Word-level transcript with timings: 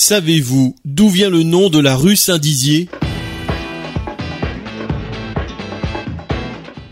Savez-vous 0.00 0.76
d'où 0.84 1.08
vient 1.08 1.28
le 1.28 1.42
nom 1.42 1.70
de 1.70 1.80
la 1.80 1.96
rue 1.96 2.14
Saint-Dizier? 2.14 2.88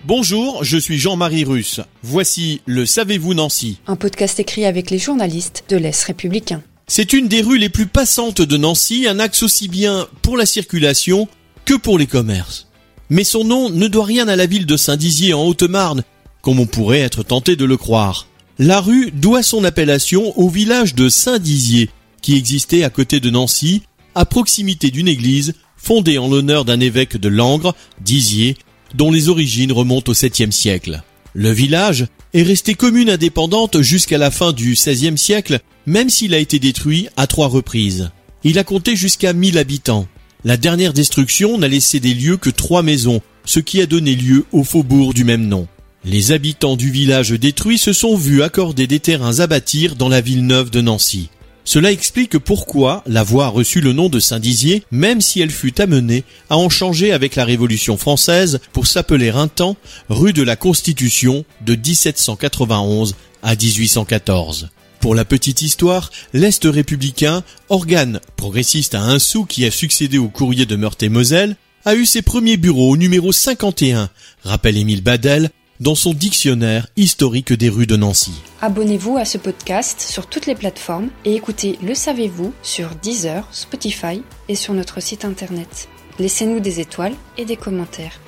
Bonjour, 0.05 0.65
je 0.65 0.77
suis 0.77 0.99
Jean-Marie 0.99 1.45
Russe. 1.45 1.81
Voici 2.03 2.63
le 2.67 2.85
Savez-vous 2.85 3.33
Nancy 3.35 3.79
Un 3.87 3.95
podcast 3.95 4.41
écrit 4.41 4.65
avec 4.65 4.91
les 4.91 4.99
journalistes 4.99 5.63
de 5.69 5.77
l'Est 5.77 6.03
républicain. 6.03 6.65
C'est 6.89 7.13
une 7.13 7.29
des 7.29 7.43
rues 7.43 7.59
les 7.59 7.69
plus 7.69 7.87
passantes 7.87 8.43
de 8.43 8.57
Nancy, 8.57 9.07
un 9.09 9.21
axe 9.21 9.45
aussi 9.45 9.69
bien 9.69 10.09
pour 10.23 10.37
la 10.37 10.45
circulation 10.45 11.29
que 11.65 11.75
pour 11.75 11.99
les 11.99 12.09
commerces. 12.09 12.67
Mais 13.09 13.23
son 13.23 13.45
nom 13.45 13.71
ne 13.71 13.87
doit 13.87 14.05
rien 14.05 14.27
à 14.27 14.35
la 14.35 14.47
ville 14.47 14.67
de 14.67 14.77
Saint-Dizier 14.77 15.33
en 15.33 15.45
Haute-Marne, 15.45 16.03
comme 16.43 16.59
on 16.59 16.67
pourrait 16.67 17.03
être 17.03 17.23
tenté 17.23 17.55
de 17.55 17.67
le 17.67 17.77
croire. 17.77 18.27
La 18.59 18.81
rue 18.81 19.13
doit 19.13 19.45
son 19.45 19.63
appellation 19.63 20.37
au 20.37 20.49
village 20.49 20.97
de 20.97 21.09
Saint-Dizier, 21.09 21.89
qui 22.27 22.35
existait 22.35 22.83
à 22.83 22.91
côté 22.91 23.21
de 23.21 23.31
Nancy, 23.31 23.83
à 24.17 24.25
proximité 24.25 24.91
d'une 24.91 25.07
église 25.07 25.55
fondée 25.77 26.19
en 26.19 26.27
l'honneur 26.27 26.65
d'un 26.65 26.81
évêque 26.81 27.17
de 27.17 27.29
Langres, 27.29 27.77
Dizier, 28.01 28.57
dont 28.97 29.13
les 29.13 29.29
origines 29.29 29.71
remontent 29.71 30.11
au 30.11 30.15
7e 30.17 30.51
siècle. 30.51 31.05
Le 31.35 31.53
village 31.53 32.09
est 32.35 32.43
resté 32.43 32.75
commune 32.75 33.11
indépendante 33.11 33.81
jusqu'à 33.81 34.19
la 34.19 34.33
fin 34.33 34.51
du 34.51 34.73
XVIe 34.73 35.17
siècle, 35.17 35.61
même 35.87 36.11
s'il 36.11 36.35
a 36.35 36.41
été 36.41 36.59
détruit 36.59 37.07
à 37.17 37.29
trois 37.29 37.47
reprises. 37.47 38.11
Il 38.43 38.59
a 38.59 38.65
compté 38.65 38.97
jusqu'à 38.97 39.33
1000 39.33 39.57
habitants. 39.57 40.09
La 40.43 40.57
dernière 40.57 40.95
destruction 40.95 41.59
n'a 41.59 41.69
laissé 41.69 42.01
des 42.01 42.13
lieux 42.13 42.39
que 42.39 42.51
trois 42.51 42.83
maisons, 42.83 43.21
ce 43.45 43.61
qui 43.61 43.81
a 43.81 43.87
donné 43.87 44.17
lieu 44.17 44.47
au 44.51 44.65
faubourg 44.65 45.15
du 45.15 45.23
même 45.23 45.47
nom. 45.47 45.69
Les 46.05 46.33
habitants 46.33 46.77
du 46.77 46.91
village 46.91 47.31
détruit 47.31 47.79
se 47.79 47.93
sont 47.93 48.17
vus 48.17 48.43
accorder 48.43 48.89
des 48.89 48.99
terrains 48.99 49.39
à 49.39 49.47
bâtir 49.47 49.95
dans 49.95 50.09
la 50.09 50.21
ville 50.21 50.45
neuve 50.45 50.71
de 50.71 50.81
Nancy. 50.81 51.29
Cela 51.67 51.91
explique 51.91 52.39
pourquoi 52.39 53.03
la 53.07 53.25
voie 53.25 53.47
a 53.47 53.49
reçu 53.49 53.81
le 53.81 53.93
nom 53.93 54.09
de 54.09 54.21
Saint-Dizier, 54.21 54.85
même 54.93 55.21
si 55.21 55.41
elle 55.41 55.51
fut 55.51 55.81
amenée 55.81 56.23
à 56.49 56.57
en 56.57 56.69
changer 56.69 57.11
avec 57.11 57.35
la 57.35 57.45
Révolution 57.45 57.97
française 57.97 58.61
pour 58.73 58.87
s'appeler 58.87 59.31
un 59.31 59.49
temps 59.49 59.77
rue 60.09 60.33
de 60.33 60.45
la 60.45 60.55
Constitution 60.55 61.45
de 61.63 61.75
1791 61.75 63.17
à 63.43 63.57
1814. 63.57 64.69
Pour 65.01 65.17
la 65.17 65.25
petite 65.25 65.61
histoire, 65.61 66.13
l'Est 66.33 66.65
républicain, 66.65 67.43
organe 67.69 68.21
progressiste 68.37 68.95
à 68.95 69.03
un 69.03 69.19
sou 69.19 69.45
qui 69.45 69.67
a 69.67 69.73
succédé 69.73 70.19
au 70.19 70.29
courrier 70.29 70.67
de 70.67 70.77
Meurthe-et-Moselle, 70.77 71.57
a 71.85 71.97
eu 71.97 72.07
ses 72.07 72.23
premiers 72.23 72.57
bureaux 72.57 72.91
au 72.91 72.97
numéro 72.97 73.33
51, 73.33 74.09
rappelle 74.45 74.77
Émile 74.77 75.03
Badel, 75.03 75.51
dans 75.81 75.95
son 75.95 76.13
dictionnaire 76.13 76.87
historique 76.97 77.53
des 77.53 77.69
rues 77.69 77.87
de 77.87 77.97
Nancy. 77.97 78.43
Abonnez-vous 78.61 79.17
à 79.17 79.25
ce 79.25 79.39
podcast 79.39 80.01
sur 80.01 80.27
toutes 80.27 80.47
les 80.47 80.55
plateformes 80.55 81.11
et 81.25 81.35
écoutez 81.35 81.79
Le 81.83 81.95
Savez-vous 81.95 82.53
sur 82.63 82.95
Deezer, 82.97 83.47
Spotify 83.53 84.23
et 84.49 84.55
sur 84.55 84.75
notre 84.75 85.01
site 85.01 85.25
internet. 85.25 85.89
Laissez-nous 86.19 86.61
des 86.61 86.81
étoiles 86.81 87.15
et 87.37 87.45
des 87.45 87.57
commentaires. 87.57 88.21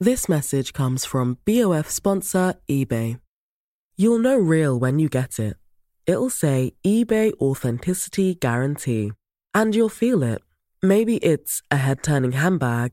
This 0.00 0.28
message 0.28 0.72
comes 0.72 1.04
from 1.04 1.38
BOF 1.44 1.90
sponsor 1.90 2.54
eBay. 2.68 3.16
You'll 3.96 4.20
know 4.20 4.38
real 4.38 4.78
when 4.78 5.00
you 5.00 5.08
get 5.08 5.40
it. 5.40 5.56
It'll 6.06 6.30
say 6.30 6.72
eBay 6.86 7.32
Authenticity 7.40 8.36
Guarantee. 8.36 9.10
And 9.54 9.74
you'll 9.74 9.88
feel 9.88 10.22
it. 10.22 10.38
Maybe 10.82 11.16
it's 11.16 11.62
a 11.72 11.76
head 11.76 12.04
turning 12.04 12.32
handbag, 12.32 12.92